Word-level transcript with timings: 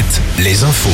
Alouette, 0.00 0.22
les 0.38 0.64
infos. 0.64 0.88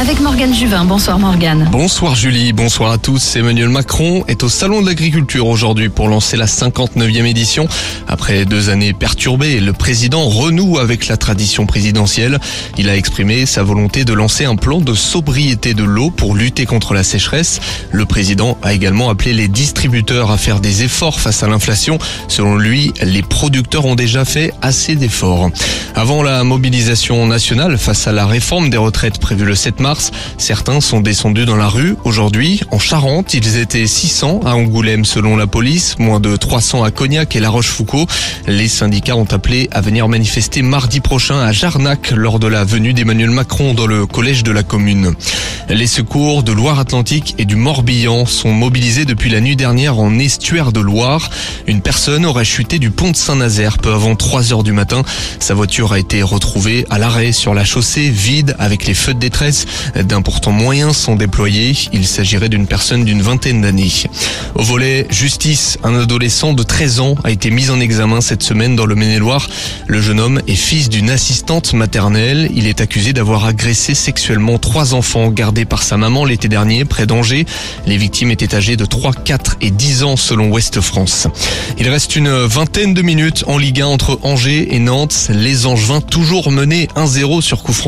Avec 0.00 0.20
Morgane 0.20 0.54
Juvin. 0.54 0.84
Bonsoir 0.84 1.18
Morgane. 1.18 1.68
Bonsoir 1.70 2.14
Julie, 2.16 2.52
bonsoir 2.52 2.90
à 2.90 2.98
tous. 2.98 3.36
Emmanuel 3.36 3.68
Macron 3.68 4.24
est 4.26 4.42
au 4.42 4.48
Salon 4.48 4.82
de 4.82 4.86
l'Agriculture 4.86 5.46
aujourd'hui 5.46 5.88
pour 5.88 6.08
lancer 6.08 6.36
la 6.36 6.46
59e 6.46 7.24
édition. 7.24 7.68
Après 8.08 8.44
deux 8.44 8.68
années 8.70 8.92
perturbées, 8.92 9.60
le 9.60 9.72
président 9.72 10.28
renoue 10.28 10.78
avec 10.78 11.06
la 11.06 11.16
tradition 11.16 11.66
présidentielle. 11.66 12.38
Il 12.76 12.88
a 12.88 12.96
exprimé 12.96 13.46
sa 13.46 13.62
volonté 13.62 14.04
de 14.04 14.12
lancer 14.12 14.44
un 14.44 14.56
plan 14.56 14.80
de 14.80 14.94
sobriété 14.94 15.74
de 15.74 15.84
l'eau 15.84 16.10
pour 16.10 16.34
lutter 16.34 16.66
contre 16.66 16.94
la 16.94 17.04
sécheresse. 17.04 17.60
Le 17.92 18.06
président 18.06 18.58
a 18.62 18.72
également 18.72 19.10
appelé 19.10 19.34
les 19.34 19.48
distributeurs 19.48 20.30
à 20.30 20.36
faire 20.36 20.60
des 20.60 20.82
efforts 20.82 21.20
face 21.20 21.42
à 21.42 21.48
l'inflation. 21.48 21.98
Selon 22.26 22.56
lui, 22.56 22.92
les 23.02 23.22
producteurs 23.22 23.84
ont 23.84 23.94
déjà 23.96 24.24
fait 24.24 24.52
assez 24.62 24.96
d'efforts. 24.96 25.50
Avant 25.94 26.22
la 26.22 26.42
mobilisation 26.44 27.26
nationale 27.26 27.78
face 27.78 28.06
à 28.06 28.12
la 28.12 28.26
réforme 28.26 28.47
des 28.48 28.78
retraites 28.78 29.18
prévue 29.18 29.44
le 29.44 29.54
7 29.54 29.78
mars, 29.78 30.10
certains 30.38 30.80
sont 30.80 31.00
descendus 31.00 31.44
dans 31.44 31.54
la 31.56 31.68
rue. 31.68 31.96
Aujourd'hui, 32.04 32.62
en 32.70 32.78
Charente, 32.78 33.34
ils 33.34 33.58
étaient 33.58 33.86
600 33.86 34.40
à 34.46 34.54
Angoulême 34.54 35.04
selon 35.04 35.36
la 35.36 35.46
police, 35.46 35.98
moins 35.98 36.18
de 36.18 36.34
300 36.34 36.82
à 36.82 36.90
Cognac 36.90 37.36
et 37.36 37.40
La 37.40 37.50
Rochefoucauld. 37.50 38.08
Les 38.46 38.68
syndicats 38.68 39.16
ont 39.16 39.30
appelé 39.30 39.68
à 39.70 39.82
venir 39.82 40.08
manifester 40.08 40.62
mardi 40.62 41.00
prochain 41.00 41.38
à 41.38 41.52
Jarnac 41.52 42.10
lors 42.10 42.38
de 42.38 42.46
la 42.46 42.64
venue 42.64 42.94
d'Emmanuel 42.94 43.30
Macron 43.30 43.74
dans 43.74 43.86
le 43.86 44.06
collège 44.06 44.44
de 44.44 44.50
la 44.50 44.62
commune. 44.62 45.14
Les 45.70 45.86
secours 45.86 46.42
de 46.42 46.52
Loire-Atlantique 46.52 47.34
et 47.36 47.44
du 47.44 47.54
Morbihan 47.54 48.24
sont 48.24 48.52
mobilisés 48.52 49.04
depuis 49.04 49.28
la 49.28 49.42
nuit 49.42 49.54
dernière 49.54 49.98
en 49.98 50.18
estuaire 50.18 50.72
de 50.72 50.80
Loire. 50.80 51.28
Une 51.66 51.82
personne 51.82 52.24
aurait 52.24 52.46
chuté 52.46 52.78
du 52.78 52.90
pont 52.90 53.10
de 53.10 53.16
Saint-Nazaire 53.16 53.76
peu 53.76 53.92
avant 53.92 54.16
3 54.16 54.54
heures 54.54 54.62
du 54.62 54.72
matin. 54.72 55.02
Sa 55.40 55.52
voiture 55.52 55.92
a 55.92 55.98
été 55.98 56.22
retrouvée 56.22 56.86
à 56.88 56.98
l'arrêt 56.98 57.32
sur 57.32 57.52
la 57.52 57.66
chaussée, 57.66 58.08
vide, 58.08 58.56
avec 58.58 58.86
les 58.86 58.94
feux 58.94 59.12
de 59.12 59.18
détresse. 59.18 59.66
D'importants 59.94 60.52
moyens 60.52 60.96
sont 60.96 61.16
déployés. 61.16 61.76
Il 61.92 62.06
s'agirait 62.06 62.48
d'une 62.48 62.66
personne 62.66 63.04
d'une 63.04 63.20
vingtaine 63.20 63.60
d'années. 63.60 63.92
Au 64.54 64.62
volet 64.62 65.06
justice, 65.10 65.76
un 65.84 66.00
adolescent 66.00 66.54
de 66.54 66.62
13 66.62 67.00
ans 67.00 67.14
a 67.24 67.30
été 67.30 67.50
mis 67.50 67.68
en 67.68 67.78
examen 67.78 68.22
cette 68.22 68.42
semaine 68.42 68.74
dans 68.74 68.86
le 68.86 68.94
Maine-et-Loire. 68.94 69.46
Le 69.86 70.00
jeune 70.00 70.18
homme 70.18 70.40
est 70.48 70.54
fils 70.54 70.88
d'une 70.88 71.10
assistante 71.10 71.74
maternelle. 71.74 72.50
Il 72.54 72.66
est 72.66 72.80
accusé 72.80 73.12
d'avoir 73.12 73.44
agressé 73.44 73.94
sexuellement 73.94 74.56
trois 74.56 74.94
enfants 74.94 75.28
gardés 75.28 75.57
par 75.64 75.82
sa 75.82 75.96
maman 75.96 76.26
l'été 76.26 76.48
dernier 76.48 76.84
près 76.84 77.06
d'Angers. 77.06 77.46
Les 77.86 77.96
victimes 77.96 78.30
étaient 78.30 78.54
âgées 78.54 78.76
de 78.76 78.84
3, 78.84 79.12
4 79.14 79.56
et 79.62 79.70
10 79.70 80.02
ans 80.02 80.16
selon 80.16 80.50
Ouest 80.50 80.82
France. 80.82 81.26
Il 81.78 81.88
reste 81.88 82.16
une 82.16 82.30
vingtaine 82.30 82.92
de 82.92 83.02
minutes 83.02 83.44
en 83.46 83.56
Ligue 83.56 83.80
1 83.80 83.86
entre 83.86 84.18
Angers 84.22 84.74
et 84.74 84.78
Nantes. 84.78 85.28
Les 85.30 85.64
Angevins 85.64 86.02
toujours 86.02 86.52
menés 86.52 86.88
1-0 86.96 87.40
sur 87.40 87.62
coup. 87.62 87.78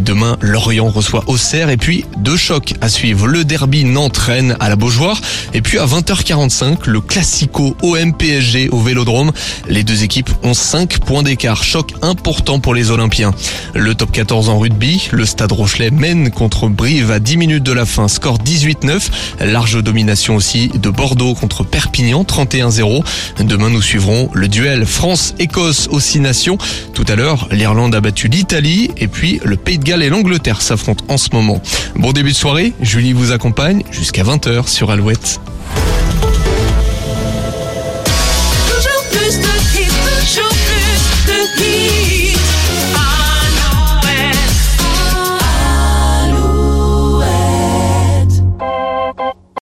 Demain, 0.00 0.36
Lorient 0.40 0.88
reçoit 0.88 1.24
Auxerre 1.26 1.70
et 1.70 1.76
puis 1.76 2.04
deux 2.18 2.36
chocs 2.36 2.74
à 2.80 2.88
suivre. 2.88 3.26
Le 3.26 3.44
derby 3.44 3.84
Nantes-Rennes 3.84 4.56
à 4.60 4.68
la 4.68 4.76
Beaujoire 4.76 5.20
et 5.52 5.60
puis 5.60 5.78
à 5.78 5.86
20h45, 5.86 6.86
le 6.86 7.00
classico 7.00 7.76
OM-PSG 7.82 8.68
au 8.70 8.80
Vélodrome. 8.80 9.32
Les 9.68 9.82
deux 9.82 10.04
équipes 10.04 10.30
ont 10.42 10.54
5 10.54 10.98
points 11.00 11.22
d'écart. 11.22 11.64
Choc 11.64 11.92
important 12.02 12.60
pour 12.60 12.74
les 12.74 12.90
Olympiens. 12.90 13.34
Le 13.74 13.94
top 13.94 14.12
14 14.12 14.48
en 14.48 14.58
rugby, 14.58 15.08
le 15.10 15.24
Stade 15.24 15.52
Rochelet 15.52 15.90
mène 15.90 16.30
contre 16.30 16.68
Brive 16.68 17.03
à 17.10 17.18
10 17.18 17.36
minutes 17.36 17.62
de 17.62 17.72
la 17.72 17.86
fin. 17.86 18.08
Score 18.08 18.38
18-9. 18.38 19.10
Large 19.40 19.82
domination 19.82 20.36
aussi 20.36 20.68
de 20.68 20.90
Bordeaux 20.90 21.34
contre 21.34 21.64
Perpignan 21.64 22.22
31-0. 22.22 23.04
Demain, 23.40 23.70
nous 23.70 23.82
suivrons 23.82 24.30
le 24.32 24.48
duel 24.48 24.86
France-Écosse 24.86 25.88
aux 25.90 26.00
6 26.00 26.20
nations. 26.20 26.58
Tout 26.92 27.04
à 27.08 27.16
l'heure, 27.16 27.48
l'Irlande 27.50 27.94
a 27.94 28.00
battu 28.00 28.28
l'Italie 28.28 28.90
et 28.96 29.08
puis 29.08 29.40
le 29.44 29.56
Pays 29.56 29.78
de 29.78 29.84
Galles 29.84 30.02
et 30.02 30.10
l'Angleterre 30.10 30.62
s'affrontent 30.62 31.04
en 31.08 31.16
ce 31.16 31.30
moment. 31.32 31.60
Bon 31.96 32.12
début 32.12 32.32
de 32.32 32.36
soirée, 32.36 32.72
Julie 32.80 33.12
vous 33.12 33.32
accompagne 33.32 33.82
jusqu'à 33.90 34.22
20h 34.22 34.68
sur 34.68 34.90
Alouette. 34.90 35.40